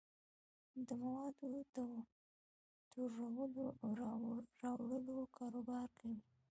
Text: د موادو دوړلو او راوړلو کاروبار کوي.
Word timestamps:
د 0.87 0.89
موادو 1.03 1.57
دوړلو 2.91 3.65
او 3.81 3.89
راوړلو 4.61 5.17
کاروبار 5.37 5.87
کوي. 5.99 6.19